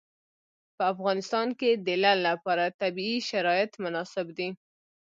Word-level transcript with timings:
په 0.75 0.83
افغانستان 0.93 1.47
کې 1.59 1.69
د 1.85 1.87
لعل 2.03 2.19
لپاره 2.29 2.73
طبیعي 2.81 3.19
شرایط 3.29 3.71
مناسب 3.83 4.27
دي. 4.37 4.49